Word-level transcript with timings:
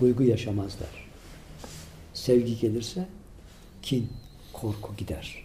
duygu 0.00 0.22
yaşamazlar. 0.22 1.10
Sevgi 2.14 2.58
gelirse 2.58 3.06
kin, 3.82 4.08
korku 4.52 4.96
gider. 4.96 5.44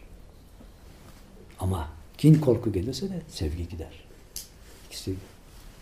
Ama 1.60 1.90
kin, 2.18 2.36
korku 2.36 2.74
gelirse 2.74 3.10
de 3.10 3.22
sevgi 3.28 3.70
gider. 3.70 4.06
İkisi 4.88 5.14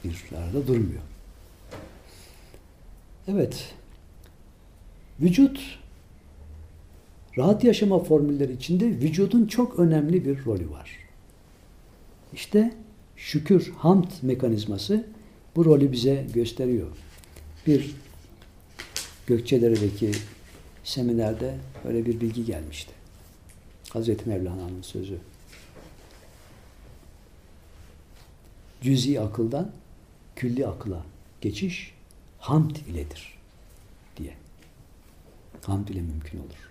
bir 0.04 0.38
arada 0.38 0.68
durmuyor. 0.68 1.02
Evet. 3.28 3.74
Vücut 5.20 5.80
rahat 7.38 7.64
yaşama 7.64 8.00
formülleri 8.00 8.54
içinde 8.54 8.86
vücudun 8.86 9.46
çok 9.46 9.80
önemli 9.80 10.26
bir 10.26 10.46
rolü 10.46 10.70
var. 10.70 10.98
İşte 12.34 12.74
şükür, 13.16 13.74
hamd 13.78 14.12
mekanizması 14.22 15.06
bu 15.56 15.66
rolü 15.66 15.92
bize 15.92 16.26
gösteriyor. 16.34 16.88
Bir 17.68 17.96
Gökçedere'deki 19.28 20.12
seminerde 20.84 21.56
böyle 21.86 22.06
bir 22.06 22.22
bilgi 22.22 22.46
gelmişti. 22.46 22.92
Hazreti 23.90 24.30
Mevlana'nın 24.30 24.82
sözü. 24.82 25.18
Cüzi 28.82 29.22
akıldan 29.22 29.72
külli 30.36 30.68
akıla 30.68 31.06
geçiş 31.42 31.94
hamd 32.40 32.76
iledir 32.76 33.38
diye. 34.18 34.34
Hamd 35.62 35.88
ile 35.88 36.02
mümkün 36.02 36.38
olur. 36.40 36.70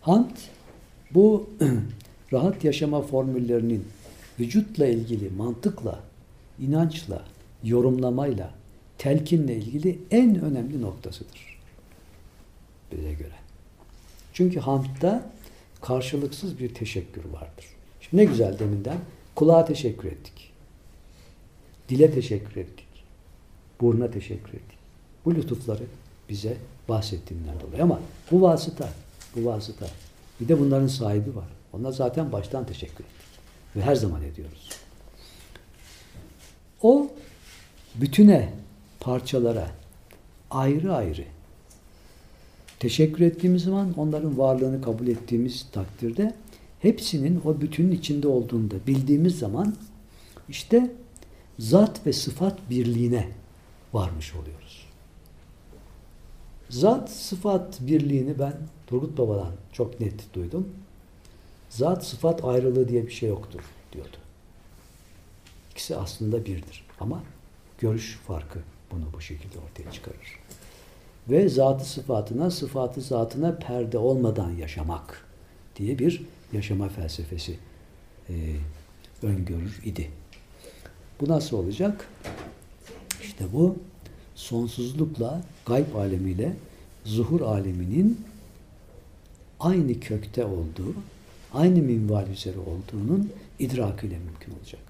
Hamd 0.00 0.36
bu 1.10 1.50
rahat 2.32 2.64
yaşama 2.64 3.02
formüllerinin 3.02 3.84
vücutla 4.40 4.86
ilgili 4.86 5.30
mantıkla, 5.30 6.00
inançla, 6.60 7.24
yorumlamayla, 7.64 8.54
telkinle 8.98 9.56
ilgili 9.56 9.98
en 10.10 10.40
önemli 10.40 10.82
noktasıdır. 10.82 11.55
Bize 12.92 13.12
göre. 13.12 13.34
Çünkü 14.32 14.60
hamdda 14.60 15.30
karşılıksız 15.80 16.58
bir 16.58 16.74
teşekkür 16.74 17.24
vardır. 17.24 17.66
Şimdi 18.00 18.22
ne 18.22 18.24
güzel 18.24 18.58
deminden 18.58 18.98
kulağa 19.34 19.64
teşekkür 19.64 20.08
ettik. 20.08 20.52
Dile 21.88 22.10
teşekkür 22.10 22.56
ettik. 22.56 22.86
Buruna 23.80 24.10
teşekkür 24.10 24.52
ettik. 24.52 24.78
Bu 25.24 25.34
lütufları 25.34 25.82
bize 26.28 26.56
bahsettiğinden 26.88 27.60
dolayı. 27.60 27.82
Ama 27.82 28.00
bu 28.30 28.42
vasıta, 28.42 28.88
bu 29.36 29.44
vasıta. 29.44 29.86
Bir 30.40 30.48
de 30.48 30.60
bunların 30.60 30.86
sahibi 30.86 31.36
var. 31.36 31.48
Ona 31.72 31.92
zaten 31.92 32.32
baştan 32.32 32.66
teşekkür 32.66 33.04
ettik. 33.04 33.26
Ve 33.76 33.82
her 33.82 33.94
zaman 33.94 34.22
ediyoruz. 34.22 34.70
O 36.82 37.10
bütüne, 37.94 38.52
parçalara 39.00 39.70
ayrı 40.50 40.94
ayrı 40.94 41.24
teşekkür 42.78 43.24
ettiğimiz 43.24 43.62
zaman 43.62 43.94
onların 43.96 44.38
varlığını 44.38 44.82
kabul 44.82 45.06
ettiğimiz 45.06 45.66
takdirde 45.72 46.34
hepsinin 46.80 47.40
o 47.44 47.60
bütünün 47.60 47.92
içinde 47.92 48.28
olduğunu 48.28 48.70
da 48.70 48.74
bildiğimiz 48.86 49.38
zaman 49.38 49.76
işte 50.48 50.90
zat 51.58 52.06
ve 52.06 52.12
sıfat 52.12 52.70
birliğine 52.70 53.28
varmış 53.92 54.34
oluyoruz. 54.34 54.86
Zat 56.70 57.10
sıfat 57.10 57.80
birliğini 57.80 58.38
ben 58.38 58.54
Turgut 58.86 59.18
Baba'dan 59.18 59.52
çok 59.72 60.00
net 60.00 60.34
duydum. 60.34 60.68
Zat 61.70 62.06
sıfat 62.06 62.44
ayrılığı 62.44 62.88
diye 62.88 63.06
bir 63.06 63.12
şey 63.12 63.28
yoktur 63.28 63.60
diyordu. 63.92 64.16
İkisi 65.70 65.96
aslında 65.96 66.44
birdir. 66.44 66.86
Ama 67.00 67.22
görüş 67.78 68.18
farkı 68.26 68.58
bunu 68.90 69.04
bu 69.12 69.20
şekilde 69.20 69.58
ortaya 69.58 69.92
çıkarır. 69.92 70.40
Ve 71.28 71.48
zatı 71.48 71.84
sıfatına, 71.84 72.50
sıfatı 72.50 73.00
zatına 73.00 73.54
perde 73.56 73.98
olmadan 73.98 74.50
yaşamak 74.50 75.26
diye 75.76 75.98
bir 75.98 76.22
yaşama 76.52 76.88
felsefesi 76.88 77.58
e, 78.28 78.34
öngörür 79.22 79.80
idi. 79.84 80.10
Bu 81.20 81.28
nasıl 81.28 81.56
olacak? 81.58 82.08
İşte 83.22 83.44
bu 83.52 83.76
sonsuzlukla, 84.34 85.42
gayb 85.66 85.94
alemiyle 85.94 86.56
zuhur 87.04 87.40
aleminin 87.40 88.20
aynı 89.60 90.00
kökte 90.00 90.44
olduğu, 90.44 90.94
aynı 91.54 91.78
minval 91.78 92.28
üzere 92.28 92.58
olduğunun 92.58 93.30
idrakıyla 93.58 94.18
mümkün 94.18 94.54
olacak. 94.60 94.80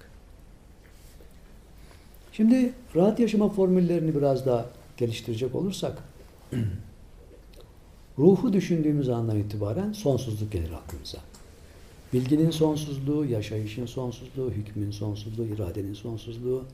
Şimdi 2.31 2.73
rahat 2.95 3.19
yaşama 3.19 3.49
formüllerini 3.49 4.15
biraz 4.15 4.45
daha 4.45 4.65
geliştirecek 4.97 5.55
olursak 5.55 6.03
ruhu 8.17 8.53
düşündüğümüz 8.53 9.09
andan 9.09 9.39
itibaren 9.39 9.93
sonsuzluk 9.93 10.51
gelir 10.51 10.71
aklımıza. 10.71 11.17
Bilginin 12.13 12.51
sonsuzluğu, 12.51 13.25
yaşayışın 13.25 13.85
sonsuzluğu, 13.85 14.51
hükmün 14.51 14.91
sonsuzluğu, 14.91 15.45
iradenin 15.45 15.93
sonsuzluğu, 15.93 16.65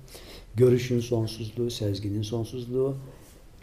görüşün 0.56 1.00
sonsuzluğu, 1.00 1.72
sezginin 1.72 2.22
sonsuzluğu, 2.22 2.96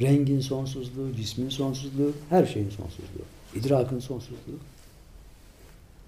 rengin 0.00 0.40
sonsuzluğu, 0.40 1.14
cismin 1.16 1.48
sonsuzluğu, 1.48 2.12
her 2.30 2.46
şeyin 2.46 2.70
sonsuzluğu, 2.70 3.24
idrakın 3.54 3.98
sonsuzluğu. 3.98 4.58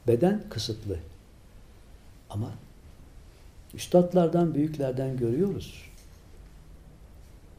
Beden 0.07 0.45
kısıtlı. 0.51 0.99
Ama 2.31 2.51
üstadlardan, 3.75 4.55
büyüklerden 4.55 5.17
görüyoruz. 5.17 5.83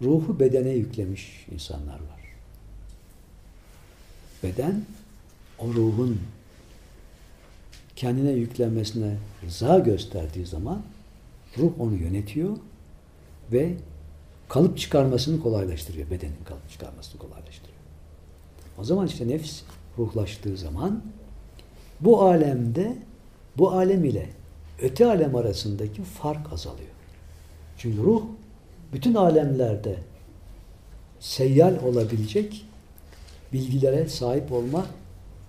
Ruhu 0.01 0.39
bedene 0.39 0.69
yüklemiş 0.69 1.45
insanlar 1.51 1.93
var. 1.93 2.22
Beden 4.43 4.81
o 5.59 5.67
ruhun 5.67 6.19
kendine 7.95 8.31
yüklenmesine 8.31 9.15
rıza 9.45 9.79
gösterdiği 9.79 10.45
zaman 10.45 10.81
ruh 11.57 11.71
onu 11.79 11.95
yönetiyor 11.95 12.57
ve 13.51 13.75
kalıp 14.49 14.77
çıkarmasını 14.77 15.41
kolaylaştırıyor. 15.41 16.09
Bedenin 16.09 16.43
kalıp 16.45 16.69
çıkarmasını 16.69 17.21
kolaylaştırıyor. 17.21 17.77
O 18.77 18.83
zaman 18.83 19.07
işte 19.07 19.27
nefs 19.27 19.61
ruhlaştığı 19.97 20.57
zaman 20.57 21.03
bu 21.99 22.21
alemde 22.21 22.97
bu 23.57 23.71
alem 23.71 24.05
ile 24.05 24.29
öte 24.81 25.05
alem 25.05 25.35
arasındaki 25.35 26.03
fark 26.03 26.53
azalıyor. 26.53 26.89
Çünkü 27.77 28.03
ruh 28.03 28.23
bütün 28.93 29.15
alemlerde 29.15 29.97
seyyal 31.19 31.83
olabilecek 31.83 32.65
bilgilere 33.53 34.09
sahip 34.09 34.51
olma 34.51 34.85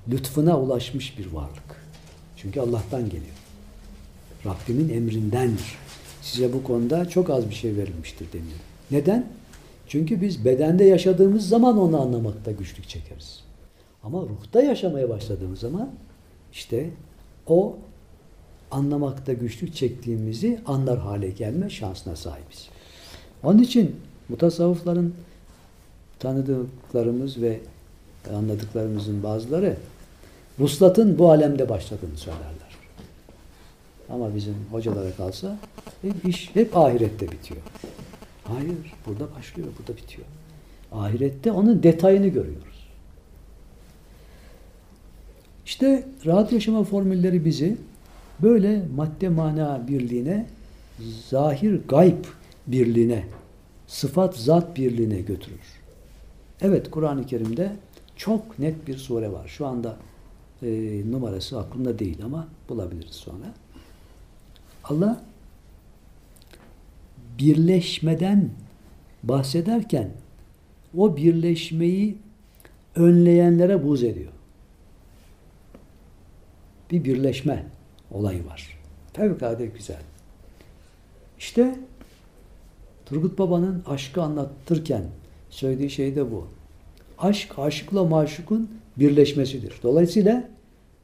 lütfuna 0.09 0.61
ulaşmış 0.61 1.19
bir 1.19 1.33
varlık. 1.33 1.85
Çünkü 2.37 2.61
Allah'tan 2.61 3.05
geliyor. 3.05 3.37
Rabbimin 4.47 4.89
emrindendir. 4.89 5.79
Size 6.23 6.53
bu 6.53 6.63
konuda 6.65 7.09
çok 7.09 7.31
az 7.31 7.51
bir 7.51 7.55
şey 7.55 7.77
verilmiştir 7.77 8.27
deniyor. 8.33 8.59
Neden? 8.91 9.27
Çünkü 9.89 10.21
biz 10.21 10.45
bedende 10.45 10.85
yaşadığımız 10.85 11.49
zaman 11.49 11.79
onu 11.79 12.01
anlamakta 12.01 12.53
güçlük 12.53 12.89
çekeriz. 12.89 13.41
Ama 14.03 14.23
ruhta 14.23 14.63
yaşamaya 14.63 15.09
başladığımız 15.09 15.61
zaman 15.61 15.91
işte 16.53 16.91
o 17.47 17.77
anlamakta 18.71 19.33
güçlük 19.33 19.75
çektiğimizi 19.75 20.61
anlar 20.67 20.99
hale 20.99 21.31
gelme 21.31 21.71
şansına 21.71 22.17
sahibiz. 22.17 22.69
Onun 23.43 23.59
için 23.59 23.97
mutasavvıfların 24.29 25.13
tanıdıklarımız 26.19 27.43
ve 27.43 27.61
anladıklarımızın 28.29 29.23
bazıları 29.23 29.77
vuslatın 30.59 31.19
bu 31.19 31.31
alemde 31.31 31.69
başladığını 31.69 32.17
söylerler. 32.17 32.75
Ama 34.11 34.35
bizim 34.35 34.55
hocalara 34.71 35.13
kalsa 35.13 35.59
hep 36.03 36.25
iş 36.25 36.51
hep 36.55 36.77
ahirette 36.77 37.33
bitiyor. 37.33 37.61
Hayır, 38.45 38.95
burada 39.07 39.35
başlıyor, 39.35 39.69
burada 39.79 39.97
bitiyor. 39.97 40.27
Ahirette 40.93 41.53
onun 41.53 41.83
detayını 41.83 42.29
görüyoruz. 42.29 42.89
İşte 45.67 46.07
rahat 46.27 46.53
yaşama 46.53 46.85
formülleri 46.85 47.45
bizi 47.45 47.77
böyle 48.43 48.83
madde 48.97 49.29
mana 49.29 49.89
birliğine, 49.89 50.47
zahir 51.31 51.81
gayb 51.89 52.25
birliğine, 52.67 53.25
sıfat 53.87 54.37
zat 54.37 54.77
birliğine 54.77 55.21
götürür. 55.21 55.81
Evet 56.61 56.91
Kur'an-ı 56.91 57.27
Kerim'de 57.27 57.73
çok 58.17 58.59
net 58.59 58.87
bir 58.87 58.99
sure 58.99 59.33
var. 59.33 59.49
Şu 59.49 59.67
anda 59.67 59.97
e, 60.63 61.03
numarası 61.11 61.59
aklımda 61.59 61.99
değil 61.99 62.25
ama 62.25 62.49
bulabiliriz 62.69 63.15
sonra. 63.15 63.55
Allah 64.85 65.23
birleşmeden 67.39 68.51
bahsederken 69.23 70.11
o 70.97 71.17
birleşmeyi 71.17 72.19
önleyenlere 72.97 73.85
buz 73.85 74.03
ediyor. 74.03 74.33
Bir 76.91 77.05
birleşme 77.05 77.67
olayı 78.11 78.47
var. 78.47 78.79
Fevkalade 79.13 79.67
güzel. 79.67 80.03
İşte 81.39 81.79
Turgut 83.07 83.39
Baba'nın 83.39 83.83
aşkı 83.87 84.23
anlatırken 84.23 85.05
söylediği 85.51 85.91
şey 85.91 86.17
de 86.17 86.31
bu. 86.31 86.49
Aşk, 87.19 87.59
aşıkla 87.59 88.05
maşukun 88.05 88.71
birleşmesidir. 88.97 89.75
Dolayısıyla 89.83 90.49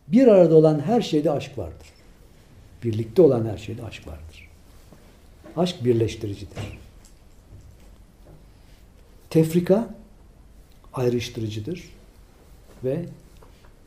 bir 0.08 0.26
arada 0.26 0.56
olan 0.56 0.80
her 0.80 1.00
şeyde 1.00 1.30
aşk 1.30 1.58
vardır. 1.58 1.88
Birlikte 2.84 3.22
olan 3.22 3.46
her 3.46 3.58
şeyde 3.58 3.82
aşk 3.82 4.06
vardır. 4.06 4.48
Aşk 5.56 5.84
birleştiricidir. 5.84 6.78
Tefrika 9.30 9.94
ayrıştırıcıdır 10.92 11.84
ve 12.84 13.04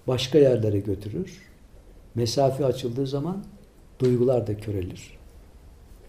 başka 0.07 0.37
yerlere 0.37 0.79
götürür. 0.79 1.41
Mesafe 2.15 2.65
açıldığı 2.65 3.07
zaman 3.07 3.43
duygular 3.99 4.47
da 4.47 4.57
körelir. 4.57 5.17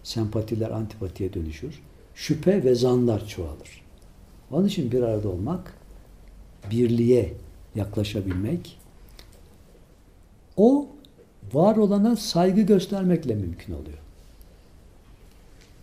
Sempatiler 0.02 0.70
antipatiye 0.70 1.32
dönüşür. 1.32 1.82
Şüphe 2.14 2.64
ve 2.64 2.74
zanlar 2.74 3.28
çoğalır. 3.28 3.84
Onun 4.50 4.66
için 4.66 4.92
bir 4.92 5.02
arada 5.02 5.28
olmak, 5.28 5.76
birliğe 6.70 7.34
yaklaşabilmek, 7.74 8.78
o 10.56 10.88
var 11.52 11.76
olana 11.76 12.16
saygı 12.16 12.60
göstermekle 12.60 13.34
mümkün 13.34 13.72
oluyor. 13.72 13.98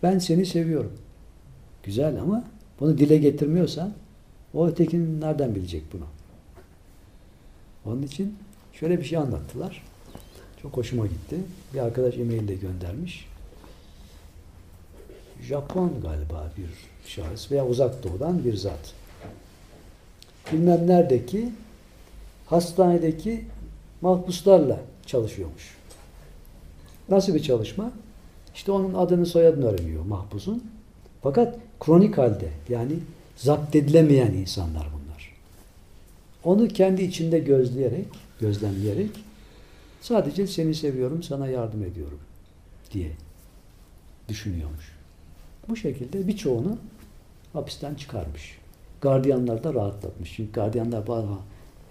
Ben 0.04 0.20
seni 0.20 0.46
seviyorum. 0.46 0.94
Güzel 1.84 2.22
ama 2.22 2.44
bunu 2.80 2.98
dile 2.98 3.18
getirmiyorsan 3.18 3.94
o 4.54 4.68
ötekinin 4.68 5.22
nereden 5.22 5.56
bilecek 5.56 5.84
bunu? 5.94 6.06
Onun 7.86 8.02
için 8.04 8.36
şöyle 8.74 9.00
bir 9.00 9.04
şey 9.04 9.18
anlattılar. 9.18 9.84
Çok 10.62 10.78
hoşuma 10.78 11.08
gitti. 11.08 11.38
Bir 11.74 11.80
arkadaş 11.80 12.18
e-mail 12.18 12.48
de 12.48 12.56
göndermiş. 12.56 13.28
Japon 15.42 16.02
galiba 16.02 16.52
bir 16.58 16.70
şahıs 17.10 17.52
veya 17.52 17.68
uzak 17.68 18.04
doğudan 18.04 18.44
bir 18.44 18.56
zat. 18.58 18.94
Bilmem 20.52 20.88
neredeki 20.88 21.50
hastanedeki 22.46 23.46
mahpuslarla 24.02 24.80
çalışıyormuş. 25.06 25.78
Nasıl 27.10 27.36
bir 27.36 27.44
çalışma? 27.44 27.92
İşte 28.56 28.72
onun 28.72 28.94
adını 28.94 29.26
soyadını 29.26 29.66
öğreniyor 29.66 30.06
mahpusun. 30.06 30.64
Fakat 31.24 31.56
kronik 31.80 32.18
halde 32.18 32.50
yani 32.70 32.94
zapt 33.36 33.76
edilemeyen 33.76 34.34
insanlar 34.34 34.88
bunlar. 34.94 35.36
Onu 36.44 36.68
kendi 36.68 37.04
içinde 37.04 37.40
gözleyerek, 37.40 38.08
gözlemleyerek 38.40 39.10
sadece 40.02 40.48
seni 40.48 40.76
seviyorum, 40.76 41.24
sana 41.24 41.48
yardım 41.48 41.84
ediyorum 41.84 42.20
diye 42.94 43.12
düşünüyormuş. 44.30 44.92
Bu 45.70 45.76
şekilde 45.76 46.28
birçoğunu 46.28 46.78
hapisten 47.54 47.96
çıkarmış. 47.96 48.61
Gardiyanlar 49.02 49.64
da 49.64 49.74
rahatlatmış. 49.74 50.34
Çünkü 50.36 50.52
gardiyanlar 50.52 51.08
bazı 51.08 51.28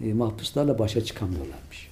e, 0.01 0.13
mahpuslarla 0.13 0.79
başa 0.79 1.03
çıkamıyorlarmış. 1.03 1.89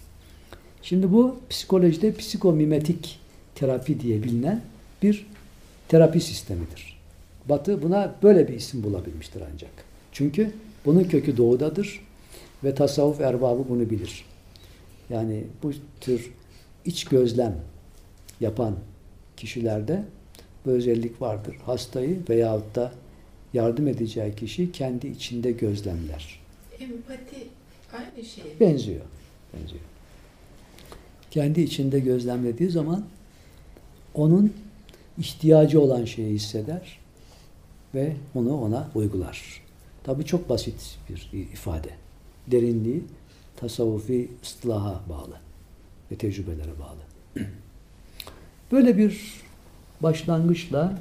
Şimdi 0.81 1.11
bu 1.11 1.39
psikolojide 1.49 2.15
psikomimetik 2.15 3.19
terapi 3.55 3.99
diye 3.99 4.23
bilinen 4.23 4.61
bir 5.03 5.27
terapi 5.87 6.21
sistemidir. 6.21 6.99
Batı 7.49 7.83
buna 7.83 8.15
böyle 8.23 8.47
bir 8.47 8.53
isim 8.53 8.83
bulabilmiştir 8.83 9.43
ancak. 9.53 9.71
Çünkü 10.11 10.51
bunun 10.85 11.03
kökü 11.03 11.37
doğudadır 11.37 12.01
ve 12.63 12.75
tasavvuf 12.75 13.21
erbabı 13.21 13.69
bunu 13.69 13.89
bilir. 13.89 14.25
Yani 15.09 15.43
bu 15.63 15.71
tür 16.01 16.31
iç 16.85 17.05
gözlem 17.05 17.55
yapan 18.39 18.75
kişilerde 19.37 20.03
bu 20.65 20.69
özellik 20.69 21.21
vardır. 21.21 21.55
Hastayı 21.65 22.19
veyahut 22.29 22.75
da 22.75 22.91
yardım 23.53 23.87
edeceği 23.87 24.35
kişi 24.35 24.71
kendi 24.71 25.07
içinde 25.07 25.51
gözlemler. 25.51 26.39
Empati 26.79 27.47
aynı 27.93 28.25
şey. 28.25 28.43
Benziyor. 28.59 29.01
Benziyor. 29.53 29.81
Kendi 31.31 31.61
içinde 31.61 31.99
gözlemlediği 31.99 32.69
zaman 32.69 33.05
onun 34.13 34.53
ihtiyacı 35.17 35.81
olan 35.81 36.05
şeyi 36.05 36.33
hisseder 36.33 36.99
ve 37.95 38.15
onu 38.35 38.61
ona 38.61 38.89
uygular. 38.95 39.61
Tabi 40.03 40.25
çok 40.25 40.49
basit 40.49 40.97
bir 41.09 41.29
ifade. 41.33 41.89
Derinliği 42.47 43.03
tasavvufi 43.55 44.31
ıstılaha 44.43 45.01
bağlı 45.09 45.35
ve 46.11 46.15
tecrübelere 46.15 46.71
bağlı. 46.79 47.45
Böyle 48.71 48.97
bir 48.97 49.33
başlangıçla 50.01 50.99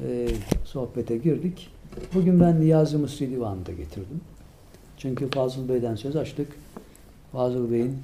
e, 0.00 0.28
sohbete 0.64 1.16
girdik. 1.16 1.70
Bugün 2.14 2.40
ben 2.40 2.60
Niyazi 2.60 2.96
Mısri 2.96 3.30
Divanı'nı 3.30 3.66
da 3.66 3.72
getirdim. 3.72 4.20
Çünkü 4.98 5.30
Fazıl 5.30 5.68
Bey'den 5.68 5.94
söz 5.94 6.16
açtık. 6.16 6.48
Fazıl 7.32 7.70
Bey'in 7.70 7.98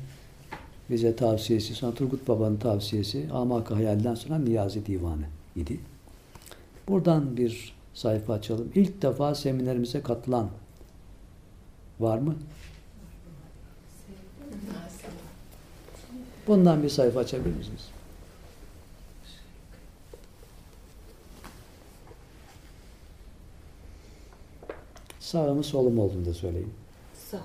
bize 0.90 1.16
tavsiyesi, 1.16 1.74
sonra 1.74 1.94
Turgut 1.94 2.28
Baba'nın 2.28 2.56
tavsiyesi 2.56 3.28
Amak 3.32 3.70
Hayal'den 3.70 4.14
sonra 4.14 4.38
Niyazi 4.38 4.86
Divanı 4.86 5.24
idi. 5.56 5.80
Buradan 6.88 7.36
bir 7.36 7.74
sayfa 7.94 8.32
açalım. 8.32 8.68
İlk 8.74 9.02
defa 9.02 9.34
seminerimize 9.34 10.02
katılan 10.02 10.48
var 12.00 12.18
mı? 12.18 12.34
Bundan 16.46 16.82
bir 16.82 16.88
sayfa 16.88 17.20
açabilir 17.20 17.56
misiniz? 17.56 17.97
Sağ 25.28 25.54
mı 25.54 25.64
solum 25.64 25.94
mu 25.94 26.02
olduğunu 26.02 26.26
da 26.26 26.34
söyleyin. 26.34 26.74
Sağ. 27.30 27.42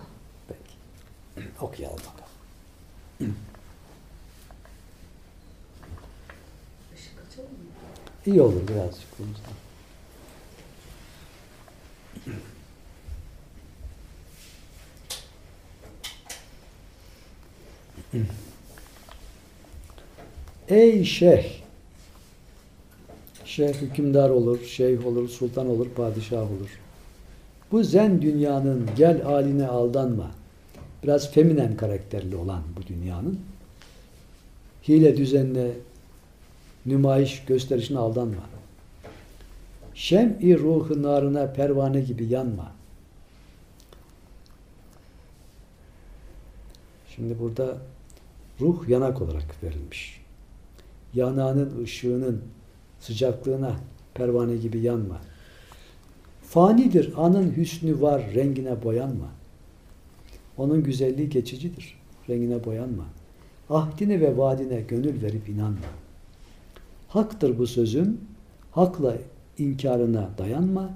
Peki. 0.47 1.47
Okuyalım 1.62 1.97
bakalım. 1.97 3.35
Işık 6.95 7.13
açalım 7.27 7.50
mı? 7.50 7.57
İyi 8.25 8.41
olur 8.41 8.68
birazcık 8.68 9.07
bundan. 9.19 9.41
Ey 20.69 21.03
şeyh! 21.03 21.62
Şeyh 23.45 23.74
hükümdar 23.74 24.29
olur, 24.29 24.65
şeyh 24.65 25.06
olur, 25.06 25.29
sultan 25.29 25.69
olur, 25.69 25.89
padişah 25.89 26.51
olur. 26.51 26.82
Bu 27.73 27.83
zen 27.83 28.21
dünyanın 28.21 28.89
gel 28.97 29.21
haline 29.21 29.67
aldanma. 29.67 30.31
Biraz 31.03 31.31
feminen 31.31 31.77
karakterli 31.77 32.36
olan 32.36 32.62
bu 32.77 32.88
dünyanın. 32.88 33.39
Hile 34.88 35.17
düzenle 35.17 35.71
nümayiş 36.86 37.45
gösterişine 37.45 37.98
aldanma. 37.98 38.41
Şem-i 39.95 40.59
ruhu 40.59 41.03
narına 41.03 41.53
pervane 41.53 42.01
gibi 42.01 42.25
yanma. 42.25 42.71
Şimdi 47.15 47.39
burada 47.39 47.77
ruh 48.62 48.89
yanak 48.89 49.21
olarak 49.21 49.63
verilmiş. 49.63 50.21
Yanağının 51.13 51.83
ışığının 51.83 52.41
sıcaklığına 53.00 53.75
pervane 54.13 54.55
gibi 54.55 54.79
yanma. 54.79 55.21
Fanidir, 56.53 57.13
anın 57.17 57.53
hüsnü 57.57 58.01
var, 58.01 58.24
rengine 58.36 58.83
boyanma. 58.83 59.27
Onun 60.57 60.83
güzelliği 60.83 61.29
geçicidir, 61.29 61.98
rengine 62.29 62.65
boyanma. 62.65 63.03
Ahdine 63.69 64.22
ve 64.22 64.38
vaadine 64.38 64.81
gönül 64.81 65.22
verip 65.22 65.50
inanma. 65.50 65.88
Haktır 67.07 67.57
bu 67.57 67.67
sözüm, 67.67 68.17
hakla 68.72 69.17
inkarına 69.57 70.29
dayanma, 70.38 70.89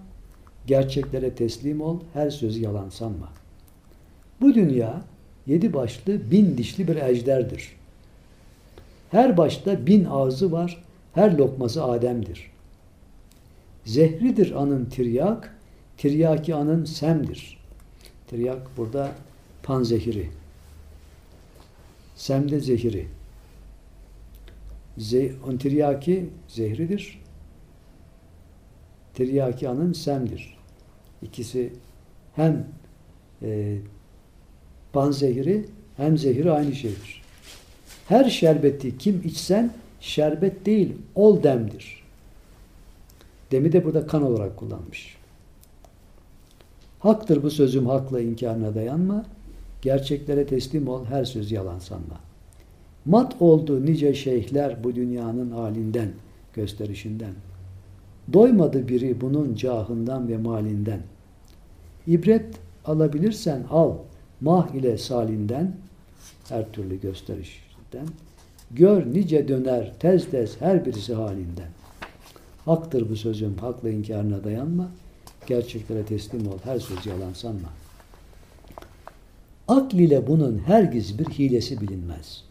gerçeklere 0.68 1.32
teslim 1.36 1.82
ol, 1.82 2.00
her 2.14 2.30
sözü 2.30 2.62
yalan 2.62 2.90
sanma. 2.90 3.30
Bu 4.42 4.54
dünya 4.54 5.02
yedi 5.48 5.74
başlı, 5.74 6.32
bin 6.32 6.58
dişli 6.58 6.88
bir 6.88 6.96
ejderdir. 6.96 7.70
Her 9.12 9.38
başta 9.38 9.88
bin 9.88 10.06
ağzı 10.06 10.52
var, 10.52 10.84
her 11.14 11.38
lokması 11.38 11.84
Adem'dir. 11.84 12.57
Zehridir 13.88 14.52
anın 14.52 14.86
tiryak, 14.86 15.56
tiryaki 15.98 16.56
anın 16.56 16.86
semdir. 16.86 17.58
Tiryak 18.28 18.78
burada 18.78 19.12
panzehiri. 19.64 20.30
Semde 22.16 22.60
zehiri. 22.60 23.08
Ze 24.98 25.32
tiryaki 25.60 26.30
zehridir. 26.48 27.22
Tiryaki 29.14 29.70
anın 29.70 29.94
semdir. 29.94 30.58
İkisi 31.22 31.74
hem 32.36 32.68
e, 33.42 33.78
panzehiri 34.94 35.66
hem 35.98 36.18
zehiri 36.18 36.52
aynı 36.52 36.76
şeydir. 36.76 37.22
Her 38.08 38.30
şerbeti 38.30 38.98
kim 38.98 39.22
içsen 39.26 39.74
şerbet 40.00 40.66
değil 40.66 40.94
ol 41.16 41.44
demdir. 41.44 42.07
Demi 43.52 43.72
de 43.72 43.86
burada 43.86 44.08
kan 44.08 44.24
olarak 44.24 44.58
kullanmış. 44.58 45.18
Haktır 47.00 47.44
bu 47.44 47.52
sözüm 47.52 47.86
hakla 47.86 48.22
inkarına 48.22 48.76
dayanma. 48.76 49.26
Gerçeklere 49.82 50.46
teslim 50.46 50.88
ol 50.88 51.06
her 51.06 51.26
söz 51.26 51.52
yalan 51.52 51.80
sanma. 51.80 52.20
Mat 53.06 53.36
oldu 53.40 53.86
nice 53.86 54.14
şeyhler 54.14 54.84
bu 54.84 54.96
dünyanın 54.96 55.52
halinden, 55.52 56.10
gösterişinden. 56.54 57.34
Doymadı 58.34 58.88
biri 58.88 59.22
bunun 59.22 59.56
cahından 59.56 60.28
ve 60.28 60.38
malinden. 60.38 61.00
İbret 62.08 62.46
alabilirsen 62.86 63.64
al, 63.72 63.94
mah 64.42 64.76
ile 64.76 64.98
salinden, 64.98 65.76
her 66.50 66.72
türlü 66.72 67.02
gösterişten. 67.02 68.08
Gör 68.72 69.06
nice 69.14 69.48
döner 69.48 69.94
tez 70.00 70.32
tez 70.32 70.62
her 70.62 70.86
birisi 70.86 71.14
halinden. 71.14 71.77
Haktır 72.68 73.10
bu 73.10 73.16
sözüm, 73.16 73.58
hakla 73.58 73.90
inkarına 73.90 74.44
dayanma. 74.44 74.92
Gerçeklere 75.48 76.06
teslim 76.06 76.48
ol, 76.48 76.58
her 76.64 76.80
söz 76.80 77.06
yalan 77.06 77.34
sanma. 77.34 77.70
Akl 79.68 79.96
ile 79.96 80.28
bunun 80.28 80.58
hergiz 80.58 81.20
bir 81.20 81.26
hilesi 81.26 81.82
bilinmez. 81.82 82.44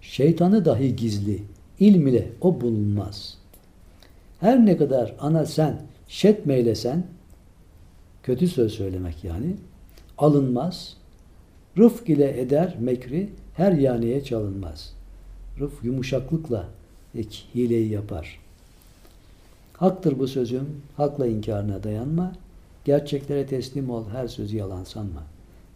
Şeytanı 0.00 0.64
dahi 0.64 0.96
gizli, 0.96 1.42
ilm 1.80 2.06
ile 2.06 2.32
o 2.40 2.60
bulunmaz. 2.60 3.38
Her 4.40 4.66
ne 4.66 4.76
kadar 4.76 5.14
ana 5.20 5.46
sen 5.46 5.82
şetmeylesen, 6.08 7.06
kötü 8.22 8.48
söz 8.48 8.72
söylemek 8.72 9.24
yani, 9.24 9.56
alınmaz. 10.18 10.96
Rıfk 11.78 12.08
ile 12.08 12.40
eder 12.40 12.76
mekri, 12.80 13.30
her 13.56 13.72
yaneye 13.72 14.24
çalınmaz. 14.24 14.94
Rıf 15.60 15.84
yumuşaklıkla 15.84 16.68
hileyi 17.54 17.92
yapar. 17.92 18.43
Haktır 19.76 20.18
bu 20.18 20.28
sözüm, 20.28 20.82
hakla 20.96 21.26
inkarına 21.26 21.82
dayanma. 21.82 22.32
Gerçeklere 22.84 23.46
teslim 23.46 23.90
ol, 23.90 24.04
her 24.12 24.28
sözü 24.28 24.56
yalan 24.56 24.84
sanma. 24.84 25.22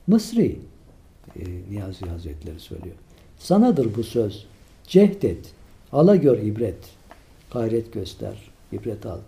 Mısri, 0.07 0.59
e, 1.37 1.45
Niyazi 1.71 2.07
Hazretleri 2.07 2.61
söylüyor. 2.61 2.97
Sanadır 3.39 3.95
bu 3.97 4.03
söz, 4.05 4.47
cehd 4.87 5.23
et, 5.23 5.53
ala 5.93 6.17
gör 6.17 6.39
ibret, 6.39 6.79
gayret 7.53 7.93
göster, 7.93 8.51
ibret 8.73 9.07
al. 9.07 9.19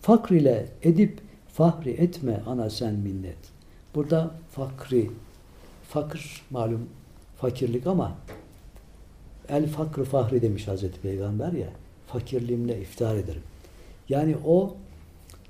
Fakr 0.00 0.32
ile 0.32 0.68
edip 0.82 1.20
fahri 1.48 1.90
etme 1.90 2.40
ana 2.46 2.70
sen 2.70 2.94
minnet. 2.94 3.36
Burada 3.94 4.30
fakri, 4.50 5.10
fakir 5.88 6.42
malum 6.50 6.88
fakirlik 7.36 7.86
ama 7.86 8.16
el 9.48 9.66
fakrı 9.66 10.04
fahri 10.04 10.42
demiş 10.42 10.68
Hazreti 10.68 11.00
Peygamber 11.00 11.52
ya, 11.52 11.68
fakirliğimle 12.06 12.80
iftihar 12.80 13.16
ederim. 13.16 13.42
Yani 14.12 14.36
o 14.46 14.74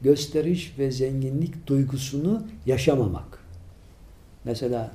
gösteriş 0.03 0.79
ve 0.79 0.91
zenginlik 0.91 1.67
duygusunu 1.67 2.43
yaşamamak. 2.67 3.39
Mesela 4.45 4.91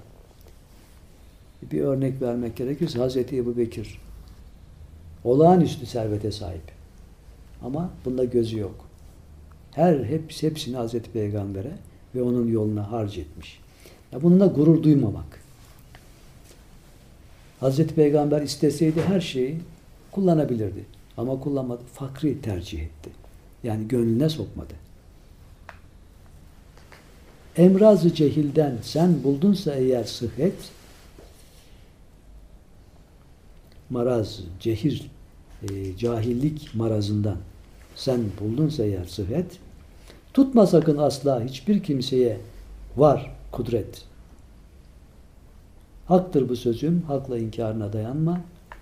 bir 1.71 1.81
örnek 1.81 2.21
vermek 2.21 2.55
gerekirse 2.55 2.99
Hazreti 2.99 3.37
Ebu 3.37 3.57
Bekir 3.57 4.01
olağanüstü 5.23 5.85
servete 5.85 6.31
sahip. 6.31 6.71
Ama 7.63 7.89
bunda 8.05 8.23
gözü 8.23 8.59
yok. 8.59 8.75
Her 9.71 10.03
hepsi, 10.03 10.47
hepsini 10.47 10.75
Hazreti 10.75 11.11
Peygamber'e 11.11 11.73
ve 12.15 12.21
onun 12.21 12.47
yoluna 12.47 12.91
harc 12.91 13.21
etmiş. 13.21 13.59
Ya 14.11 14.23
bununla 14.23 14.45
gurur 14.45 14.83
duymamak. 14.83 15.41
Hazreti 17.59 17.95
Peygamber 17.95 18.41
isteseydi 18.41 19.01
her 19.01 19.21
şeyi 19.21 19.57
kullanabilirdi. 20.11 20.85
Ama 21.17 21.39
kullanmadı. 21.39 21.81
Fakri 21.93 22.41
tercih 22.41 22.81
etti. 22.81 23.26
Yani 23.63 23.87
gönlüne 23.87 24.29
sokmadı. 24.29 24.73
Emrazı 27.57 28.13
cehilden 28.13 28.77
sen 28.81 29.23
buldunsa 29.23 29.75
eğer 29.75 30.03
sıhhet, 30.03 30.71
maraz, 33.89 34.39
cehil, 34.59 35.03
e, 35.63 35.97
cahillik 35.97 36.75
marazından 36.75 37.37
sen 37.95 38.21
buldunsa 38.39 38.83
eğer 38.83 39.05
sıhhet, 39.05 39.59
tutma 40.33 40.67
sakın 40.67 40.97
asla 40.97 41.43
hiçbir 41.43 41.83
kimseye 41.83 42.37
var 42.97 43.31
kudret. 43.51 44.03
Haktır 46.07 46.49
bu 46.49 46.55
sözüm, 46.55 47.01
hakla 47.01 47.37
inkarına 47.37 47.93
dayanma, 47.93 48.41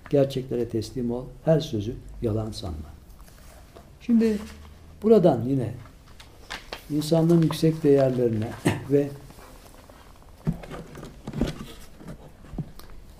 gerçeklere 0.09 0.69
teslim 0.69 1.11
ol, 1.11 1.25
her 1.45 1.59
sözü 1.59 1.95
yalan 2.21 2.51
sanma. 2.51 2.95
Şimdi 4.01 4.37
buradan 5.05 5.41
yine 5.47 5.71
insanlığın 6.89 7.41
yüksek 7.41 7.83
değerlerine 7.83 8.49
ve 8.91 9.09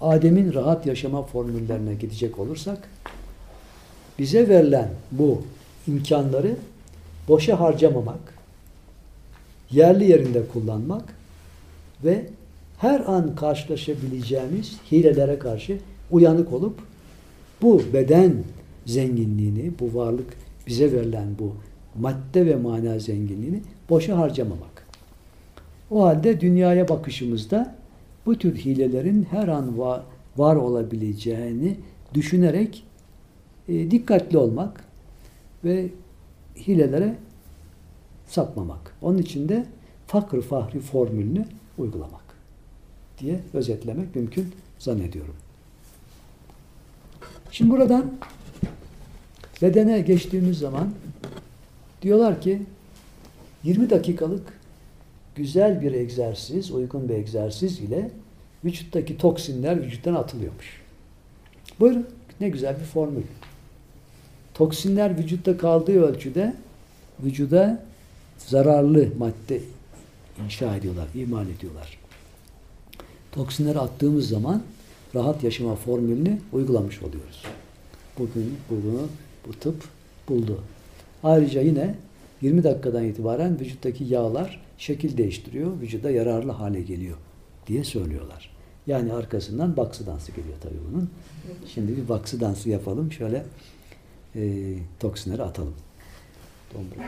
Adem'in 0.02 0.54
rahat 0.54 0.86
yaşama 0.86 1.24
formüllerine 1.24 1.94
gidecek 1.94 2.40
olursak 2.40 2.90
bize 4.20 4.50
verilen 4.50 4.90
bu 5.12 5.42
imkanları 5.88 6.56
boşa 7.28 7.60
harcamamak, 7.60 8.34
yerli 9.72 10.12
yerinde 10.12 10.48
kullanmak 10.54 11.04
ve 12.04 12.26
her 12.78 13.00
an 13.00 13.36
karşılaşabileceğimiz 13.36 14.78
hilelere 14.92 15.40
karşı 15.40 15.80
uyanık 16.12 16.54
olup 16.54 16.80
bu 17.62 17.82
beden 17.94 18.34
zenginliğini, 18.86 19.72
bu 19.80 20.00
varlık 20.00 20.34
bize 20.68 20.92
verilen 20.92 21.28
bu 21.40 21.56
madde 22.00 22.46
ve 22.46 22.56
mana 22.56 23.00
zenginliğini 23.00 23.62
boşa 23.90 24.18
harcamamak. 24.18 24.88
O 25.92 26.04
halde 26.04 26.42
dünyaya 26.42 26.90
bakışımızda 26.90 27.76
bu 28.26 28.38
tür 28.38 28.56
hilelerin 28.56 29.28
her 29.32 29.48
an 29.48 29.80
var, 29.80 30.02
var 30.38 30.56
olabileceğini 30.56 31.78
düşünerek 32.14 32.84
e, 33.68 33.92
dikkatli 33.92 34.38
olmak 34.38 34.84
ve 35.64 35.90
hilelere 36.58 37.16
sapmamak. 38.28 38.96
Onun 39.02 39.18
için 39.18 39.50
de 39.50 39.66
fakr 40.08 40.42
fahri 40.42 40.80
formülünü 40.80 41.46
uygulamak 41.78 42.26
diye 43.20 43.40
özetlemek 43.54 44.16
mümkün 44.16 44.54
zannediyorum. 44.80 45.36
Şimdi 47.52 47.72
buradan 47.72 48.12
bedene 49.62 50.02
geçtiğimiz 50.02 50.60
zaman 50.60 50.90
diyorlar 52.06 52.42
ki 52.42 52.62
20 53.64 53.90
dakikalık 53.90 54.54
güzel 55.36 55.82
bir 55.82 55.92
egzersiz, 55.92 56.72
uygun 56.72 57.10
bir 57.10 57.14
egzersiz 57.14 57.80
ile 57.80 58.12
vücuttaki 58.66 59.18
toksinler 59.18 59.82
vücuttan 59.82 60.14
atılıyormuş. 60.16 60.82
Buyurun. 61.80 62.08
Ne 62.42 62.50
güzel 62.50 62.80
bir 62.80 62.86
formül. 62.86 63.24
Toksinler 64.54 65.18
vücutta 65.18 65.58
kaldığı 65.58 66.04
ölçüde 66.04 66.54
vücuda 67.24 67.84
zararlı 68.38 69.10
madde 69.18 69.62
inşa 70.46 70.76
ediyorlar, 70.76 71.08
imal 71.16 71.50
ediyorlar. 71.50 71.98
Toksinleri 73.32 73.80
attığımız 73.80 74.30
zaman 74.30 74.64
rahat 75.16 75.44
yaşama 75.44 75.76
formülünü 75.76 76.40
uygulamış 76.54 77.02
oluyoruz. 77.02 77.44
Bugün 78.20 78.58
bunu 78.70 79.08
bu 79.48 79.54
tıp 79.54 79.84
buldu. 80.30 80.62
Ayrıca 81.26 81.62
yine 81.62 81.96
20 82.42 82.64
dakikadan 82.64 83.04
itibaren 83.04 83.60
vücuttaki 83.60 84.04
yağlar 84.04 84.62
şekil 84.78 85.18
değiştiriyor, 85.18 85.82
vücuda 85.82 86.12
yararlı 86.12 86.52
hale 86.52 86.82
geliyor 86.82 87.18
diye 87.68 87.84
söylüyorlar. 87.84 88.52
Yani 88.88 89.14
arkasından 89.14 89.78
baksı 89.78 90.08
dansı 90.08 90.32
geliyor 90.32 90.56
tabii 90.64 90.80
bunun. 90.92 91.10
Şimdi 91.74 91.98
bir 91.98 92.10
baksı 92.10 92.40
dansı 92.40 92.70
yapalım. 92.70 93.12
Şöyle 93.12 93.46
e, 94.36 94.74
toksinleri 95.00 95.44
atalım. 95.44 95.76
Dombra. 96.74 97.08